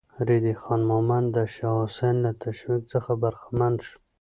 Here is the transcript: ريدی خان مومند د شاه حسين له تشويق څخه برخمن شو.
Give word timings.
ريدی 0.27 0.53
خان 0.61 0.81
مومند 0.89 1.27
د 1.35 1.37
شاه 1.55 1.77
حسين 1.87 2.15
له 2.25 2.31
تشويق 2.43 2.83
څخه 2.93 3.11
برخمن 3.23 3.73
شو. 3.85 3.95